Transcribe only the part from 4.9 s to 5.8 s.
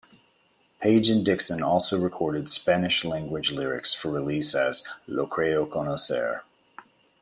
"Lo Creo